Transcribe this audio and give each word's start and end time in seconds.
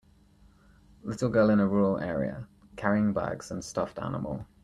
Little 1.03 1.29
girl 1.29 1.51
in 1.51 1.59
rural 1.59 1.99
area, 1.99 2.47
carrying 2.75 3.13
bags 3.13 3.51
and 3.51 3.63
stuffed 3.63 3.99
animal. 3.99 4.47